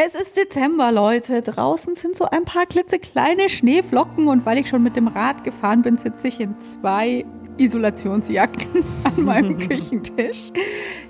Es 0.00 0.14
ist 0.14 0.36
Dezember, 0.36 0.92
Leute. 0.92 1.42
Draußen 1.42 1.96
sind 1.96 2.14
so 2.14 2.26
ein 2.26 2.44
paar 2.44 2.66
klitzekleine 2.66 3.48
Schneeflocken 3.48 4.28
und 4.28 4.46
weil 4.46 4.58
ich 4.58 4.68
schon 4.68 4.84
mit 4.84 4.94
dem 4.94 5.08
Rad 5.08 5.42
gefahren 5.42 5.82
bin, 5.82 5.96
sitze 5.96 6.28
ich 6.28 6.38
in 6.38 6.60
zwei 6.60 7.26
Isolationsjacken 7.56 8.84
an 9.02 9.24
meinem 9.24 9.58
Küchentisch. 9.68 10.52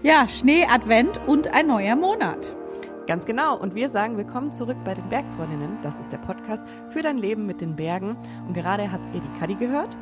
Ja, 0.02 0.26
Schnee-Advent 0.26 1.20
und 1.26 1.48
ein 1.48 1.66
neuer 1.66 1.96
Monat. 1.96 2.56
Ganz 3.06 3.26
genau. 3.26 3.58
Und 3.58 3.74
wir 3.74 3.90
sagen 3.90 4.16
willkommen 4.16 4.54
zurück 4.54 4.78
bei 4.86 4.94
den 4.94 5.06
Bergfreundinnen. 5.10 5.76
Das 5.82 5.98
ist 5.98 6.10
der 6.10 6.18
Podcast 6.18 6.64
für 6.88 7.02
dein 7.02 7.18
Leben 7.18 7.44
mit 7.44 7.60
den 7.60 7.76
Bergen. 7.76 8.16
Und 8.46 8.54
gerade 8.54 8.90
habt 8.90 9.14
ihr 9.14 9.20
die 9.20 9.38
Kadi 9.38 9.56
gehört. 9.56 9.94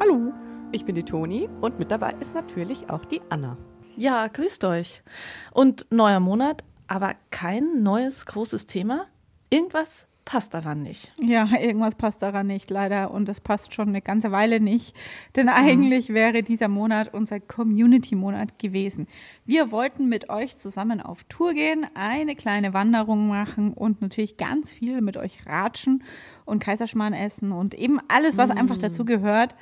Hallo. 0.00 0.32
Ich 0.72 0.84
bin 0.84 0.96
die 0.96 1.04
Toni 1.04 1.48
und 1.60 1.78
mit 1.78 1.92
dabei 1.92 2.16
ist 2.18 2.34
natürlich 2.34 2.90
auch 2.90 3.04
die 3.04 3.22
Anna. 3.30 3.56
Ja, 3.96 4.26
grüßt 4.26 4.64
euch. 4.64 5.04
Und 5.52 5.86
neuer 5.90 6.18
Monat, 6.18 6.64
aber 6.86 7.14
kein 7.30 7.82
neues 7.82 8.26
großes 8.26 8.66
Thema. 8.66 9.06
Irgendwas 9.50 10.06
passt 10.24 10.54
daran 10.54 10.82
nicht. 10.82 11.12
Ja, 11.20 11.48
irgendwas 11.60 11.94
passt 11.94 12.22
daran 12.22 12.46
nicht, 12.46 12.70
leider. 12.70 13.10
Und 13.10 13.28
das 13.28 13.40
passt 13.40 13.74
schon 13.74 13.88
eine 13.88 14.00
ganze 14.00 14.32
Weile 14.32 14.60
nicht. 14.60 14.96
Denn 15.36 15.48
eigentlich 15.48 16.08
mhm. 16.08 16.14
wäre 16.14 16.42
dieser 16.42 16.68
Monat 16.68 17.12
unser 17.12 17.40
Community-Monat 17.40 18.58
gewesen. 18.58 19.06
Wir 19.44 19.70
wollten 19.70 20.08
mit 20.08 20.30
euch 20.30 20.56
zusammen 20.56 21.00
auf 21.00 21.24
Tour 21.24 21.52
gehen, 21.52 21.86
eine 21.94 22.34
kleine 22.34 22.72
Wanderung 22.74 23.28
machen 23.28 23.72
und 23.72 24.00
natürlich 24.00 24.36
ganz 24.36 24.72
viel 24.72 25.00
mit 25.00 25.16
euch 25.16 25.46
ratschen 25.46 26.02
und 26.44 26.60
Kaiserschmarrn 26.60 27.12
essen 27.12 27.52
und 27.52 27.74
eben 27.74 28.00
alles, 28.08 28.36
was 28.36 28.50
mhm. 28.50 28.58
einfach 28.58 28.78
dazu 28.78 29.04
gehört. 29.04 29.54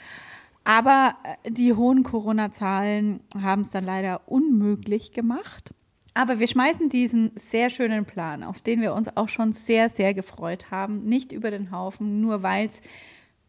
Aber 0.65 1.17
äh, 1.25 1.51
die 1.51 1.75
hohen 1.75 2.05
Corona-Zahlen 2.05 3.21
haben 3.41 3.63
es 3.63 3.71
dann 3.71 3.85
leider 3.85 4.29
unmöglich 4.29 5.13
gemacht. 5.13 5.75
Aber 6.15 6.39
wir 6.39 6.47
schmeißen 6.47 6.89
diesen 6.89 7.33
sehr 7.37 7.71
schönen 7.71 8.05
Plan, 8.05 8.43
auf 8.43 8.61
den 8.61 8.81
wir 8.81 8.93
uns 8.95 9.17
auch 9.17 9.29
schon 9.29 9.53
sehr, 9.53 9.89
sehr 9.89 10.13
gefreut 10.13 10.71
haben, 10.71 11.05
nicht 11.05 11.33
über 11.33 11.51
den 11.51 11.71
Haufen, 11.71 12.21
nur 12.21 12.43
weil 12.43 12.67
es 12.67 12.83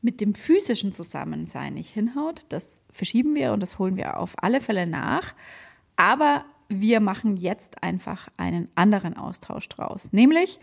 mit 0.01 0.21
dem 0.21 0.33
physischen 0.33 0.93
Zusammensein 0.93 1.73
nicht 1.73 1.89
hinhaut. 1.89 2.45
Das 2.49 2.81
verschieben 2.91 3.35
wir 3.35 3.53
und 3.53 3.59
das 3.59 3.79
holen 3.79 3.97
wir 3.97 4.17
auf 4.17 4.35
alle 4.37 4.61
Fälle 4.61 4.87
nach. 4.87 5.33
Aber 5.95 6.45
wir 6.69 6.99
machen 6.99 7.37
jetzt 7.37 7.83
einfach 7.83 8.27
einen 8.37 8.69
anderen 8.75 9.15
Austausch 9.15 9.67
draus, 9.69 10.11
nämlich 10.13 10.59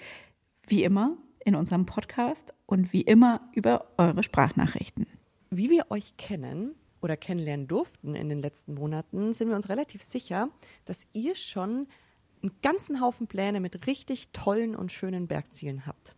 wie 0.67 0.85
immer 0.85 1.17
in 1.45 1.55
unserem 1.55 1.87
Podcast 1.87 2.55
und 2.67 2.92
wie 2.92 3.03
immer 3.03 3.41
über 3.53 3.87
eure 3.98 4.23
Sprachnachrichten. 4.23 5.07
Wie 5.51 5.70
wir 5.70 5.91
euch 5.91 6.17
kennen, 6.17 6.75
oder 7.01 7.17
kennenlernen 7.17 7.67
durften 7.67 8.15
in 8.15 8.29
den 8.29 8.41
letzten 8.41 8.75
Monaten, 8.75 9.33
sind 9.33 9.48
wir 9.48 9.56
uns 9.56 9.69
relativ 9.69 10.03
sicher, 10.03 10.48
dass 10.84 11.07
ihr 11.12 11.34
schon 11.34 11.87
einen 12.42 12.53
ganzen 12.62 13.01
Haufen 13.01 13.27
Pläne 13.27 13.61
mit 13.61 13.87
richtig 13.87 14.31
tollen 14.33 14.75
und 14.75 14.92
schönen 14.92 15.27
Bergzielen 15.27 15.87
habt. 15.87 16.15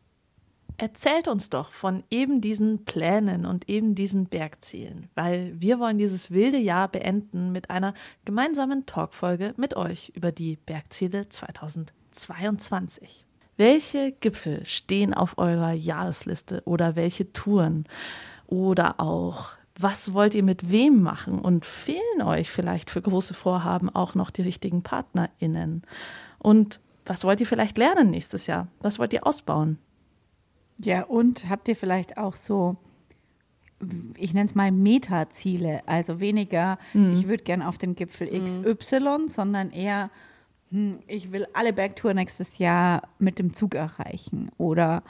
Erzählt 0.79 1.29
uns 1.29 1.51
doch 1.51 1.73
von 1.73 2.03
eben 2.11 2.41
diesen 2.41 2.85
Plänen 2.85 3.47
und 3.47 3.69
eben 3.69 3.95
diesen 3.95 4.27
Bergzielen, 4.27 5.09
weil 5.15 5.55
wir 5.61 5.79
wollen 5.79 5.99
dieses 5.99 6.31
wilde 6.31 6.59
Jahr 6.59 6.89
beenden 6.89 7.53
mit 7.53 7.71
einer 7.71 7.95
gemeinsamen 8.25 8.87
Talkfolge 8.87 9.55
mit 9.57 9.77
euch 9.77 10.13
über 10.17 10.33
die 10.33 10.57
Bergziele 10.57 11.29
2022. 11.29 13.25
Welche 13.57 14.13
Gipfel 14.13 14.65
stehen 14.67 15.15
auf 15.15 15.39
eurer 15.39 15.73
Jahresliste 15.73 16.63
oder 16.65 16.97
welche 16.97 17.33
Touren? 17.33 17.85
Oder 18.47 18.99
auch 18.99 19.53
was 19.83 20.15
wollt 20.15 20.35
ihr 20.35 20.43
mit 20.43 20.71
wem 20.71 21.03
machen 21.03 21.39
und 21.39 21.67
fehlen 21.67 22.23
euch 22.23 22.51
vielleicht 22.51 22.91
für 22.91 23.03
große 23.03 23.35
Vorhaben 23.35 23.91
auch 23.91 24.15
noch 24.15 24.31
die 24.31 24.43
richtigen 24.43 24.83
PartnerInnen? 24.83 25.83
Und 26.39 26.81
was 27.05 27.25
wollt 27.25 27.41
ihr 27.41 27.47
vielleicht 27.47 27.79
lernen 27.79 28.11
nächstes 28.11 28.47
Jahr? 28.47 28.69
Was 28.81 28.99
wollt 28.99 29.13
ihr 29.13 29.27
ausbauen? 29.27 29.79
Ja, 30.81 31.03
und 31.03 31.49
habt 31.49 31.69
ihr 31.69 31.77
vielleicht 31.77 32.17
auch 32.17 32.35
so, 32.35 32.77
ich 34.17 34.35
nenne 34.35 34.47
es 34.47 34.55
mal 34.55 34.71
Metaziele, 34.71 35.83
also 35.87 36.21
weniger, 36.21 36.79
mhm. 36.93 37.13
ich 37.13 37.29
würde 37.29 37.43
gern 37.43 37.63
auf 37.63 37.79
den 37.79 37.95
Gipfel 37.95 38.29
XY, 38.29 39.01
mhm. 39.01 39.29
sondern 39.29 39.71
eher, 39.71 40.11
hm, 40.71 41.01
ich 41.07 41.33
will 41.33 41.47
alle 41.53 41.73
Bergtour 41.73 42.15
nächstes 42.15 42.59
Jahr 42.59 43.03
mit 43.19 43.39
dem 43.39 43.55
Zug 43.55 43.75
erreichen 43.75 44.51
oder 44.59 45.03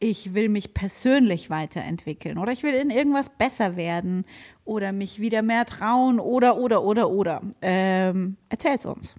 ich 0.00 0.34
will 0.34 0.48
mich 0.48 0.74
persönlich 0.74 1.50
weiterentwickeln 1.50 2.38
oder 2.38 2.52
ich 2.52 2.62
will 2.62 2.74
in 2.74 2.90
irgendwas 2.90 3.30
besser 3.30 3.76
werden 3.76 4.24
oder 4.64 4.92
mich 4.92 5.20
wieder 5.20 5.42
mehr 5.42 5.66
trauen 5.66 6.20
oder, 6.20 6.56
oder, 6.56 6.82
oder, 6.82 7.10
oder. 7.10 7.42
Ähm, 7.62 8.36
erzähl's 8.48 8.86
uns. 8.86 9.14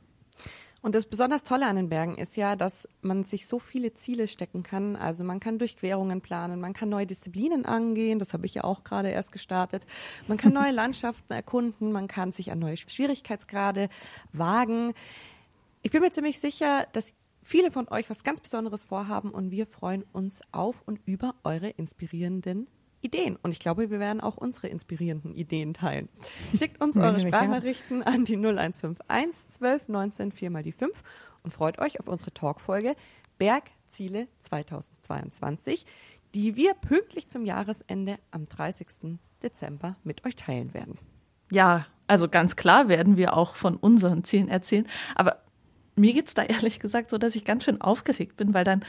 Und 0.81 0.95
das 0.95 1.07
besonders 1.07 1.43
Tolle 1.43 1.65
an 1.65 1.75
den 1.75 1.89
Bergen 1.89 2.17
ist 2.17 2.37
ja, 2.37 2.55
dass 2.55 2.87
man 3.01 3.25
sich 3.25 3.47
so 3.47 3.59
viele 3.59 3.93
Ziele 3.93 4.29
stecken 4.29 4.63
kann. 4.63 4.95
Also 4.95 5.25
man 5.25 5.41
kann 5.41 5.57
Durchquerungen 5.57 6.21
planen, 6.21 6.61
man 6.61 6.71
kann 6.71 6.87
neue 6.87 7.05
Disziplinen 7.05 7.65
angehen, 7.65 8.17
das 8.17 8.31
habe 8.31 8.45
ich 8.45 8.53
ja 8.53 8.63
auch 8.63 8.85
gerade 8.85 9.09
erst 9.09 9.33
gestartet. 9.33 9.85
Man 10.27 10.37
kann 10.37 10.53
neue 10.53 10.71
Landschaften 10.71 11.33
erkunden, 11.33 11.91
man 11.91 12.07
kann 12.07 12.31
sich 12.31 12.51
an 12.51 12.59
neue 12.59 12.77
Schwierigkeitsgrade 12.77 13.89
wagen. 14.31 14.93
Ich 15.81 15.91
bin 15.91 16.01
mir 16.01 16.11
ziemlich 16.11 16.39
sicher, 16.39 16.87
dass 16.93 17.13
viele 17.49 17.71
von 17.71 17.87
euch 17.89 18.09
was 18.09 18.23
ganz 18.23 18.39
Besonderes 18.39 18.83
vorhaben 18.83 19.31
und 19.31 19.49
wir 19.49 19.65
freuen 19.65 20.03
uns 20.13 20.41
auf 20.51 20.83
und 20.85 20.99
über 21.05 21.33
eure 21.43 21.69
inspirierenden 21.69 22.67
Ideen. 23.01 23.37
Und 23.41 23.51
ich 23.51 23.59
glaube, 23.59 23.89
wir 23.89 23.99
werden 23.99 24.21
auch 24.21 24.37
unsere 24.37 24.67
inspirierenden 24.67 25.33
Ideen 25.33 25.73
teilen. 25.73 26.09
Schickt 26.55 26.81
uns 26.81 26.95
eure 26.97 27.19
Sprachnachrichten 27.19 28.03
an 28.03 28.23
die 28.25 28.35
0151 28.35 29.49
12 29.49 29.87
19 29.87 30.31
4 30.31 30.49
mal 30.51 30.63
die 30.63 30.71
5 30.71 31.01
und 31.43 31.51
freut 31.51 31.79
euch 31.79 31.99
auf 31.99 32.07
unsere 32.07 32.31
Talkfolge 32.31 32.95
Bergziele 33.39 34.27
2022, 34.41 35.87
die 36.35 36.55
wir 36.55 36.75
pünktlich 36.75 37.29
zum 37.29 37.45
Jahresende 37.45 38.19
am 38.29 38.45
30. 38.45 39.17
Dezember 39.41 39.95
mit 40.03 40.23
euch 40.25 40.35
teilen 40.35 40.75
werden. 40.75 40.99
Ja, 41.51 41.87
also 42.05 42.29
ganz 42.29 42.55
klar 42.55 42.89
werden 42.89 43.17
wir 43.17 43.35
auch 43.35 43.55
von 43.55 43.75
unseren 43.75 44.23
Zielen 44.23 44.49
erzählen. 44.49 44.87
Aber 45.15 45.41
mir 45.99 46.13
geht 46.13 46.27
es 46.27 46.33
da 46.33 46.43
ehrlich 46.45 46.79
gesagt 46.79 47.09
so, 47.09 47.17
dass 47.17 47.35
ich 47.35 47.45
ganz 47.45 47.65
schön 47.65 47.81
aufgeregt 47.81 48.37
bin, 48.37 48.53
weil 48.53 48.63
dann 48.63 48.83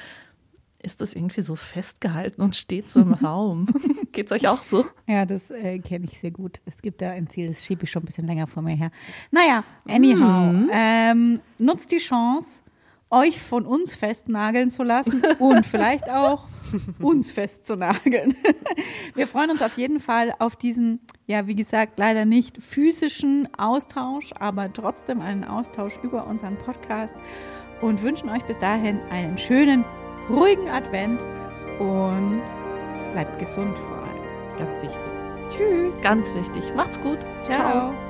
ist 0.82 1.02
das 1.02 1.14
irgendwie 1.14 1.42
so 1.42 1.56
festgehalten 1.56 2.40
und 2.40 2.56
steht 2.56 2.88
so 2.88 3.00
im 3.00 3.12
Raum. 3.24 3.66
Geht 4.12 4.26
es 4.26 4.32
euch 4.32 4.48
auch 4.48 4.62
so? 4.62 4.86
Ja, 5.06 5.26
das 5.26 5.50
äh, 5.50 5.78
kenne 5.78 6.06
ich 6.10 6.18
sehr 6.18 6.30
gut. 6.30 6.60
Es 6.64 6.82
gibt 6.82 7.02
da 7.02 7.10
ein 7.10 7.28
Ziel, 7.28 7.48
das 7.48 7.62
schiebe 7.62 7.84
ich 7.84 7.90
schon 7.90 8.02
ein 8.02 8.06
bisschen 8.06 8.26
länger 8.26 8.46
vor 8.46 8.62
mir 8.62 8.74
her. 8.74 8.90
Naja, 9.30 9.62
anyhow, 9.86 10.52
mm. 10.52 10.70
ähm, 10.72 11.40
nutzt 11.58 11.92
die 11.92 11.98
Chance, 11.98 12.62
euch 13.10 13.40
von 13.40 13.66
uns 13.66 13.94
festnageln 13.94 14.70
zu 14.70 14.82
lassen 14.82 15.22
und 15.38 15.66
vielleicht 15.66 16.08
auch 16.08 16.46
uns 17.00 17.32
festzunageln. 17.32 18.34
Wir 19.14 19.26
freuen 19.26 19.50
uns 19.50 19.62
auf 19.62 19.76
jeden 19.76 20.00
Fall 20.00 20.34
auf 20.38 20.56
diesen, 20.56 21.00
ja, 21.26 21.46
wie 21.46 21.54
gesagt, 21.54 21.98
leider 21.98 22.24
nicht 22.24 22.62
physischen 22.62 23.48
Austausch, 23.56 24.32
aber 24.38 24.72
trotzdem 24.72 25.20
einen 25.20 25.44
Austausch 25.44 25.98
über 26.02 26.26
unseren 26.26 26.56
Podcast 26.56 27.16
und 27.80 28.02
wünschen 28.02 28.28
euch 28.28 28.44
bis 28.44 28.58
dahin 28.58 29.00
einen 29.10 29.38
schönen, 29.38 29.84
ruhigen 30.28 30.68
Advent 30.68 31.26
und 31.78 32.42
bleibt 33.12 33.38
gesund 33.38 33.76
vor 33.78 33.98
allem. 33.98 34.58
Ganz 34.58 34.76
wichtig. 34.82 35.00
Tschüss. 35.48 36.00
Ganz 36.02 36.32
wichtig. 36.34 36.62
Macht's 36.76 37.00
gut. 37.00 37.20
Ciao. 37.44 37.92
Ciao. 37.92 38.09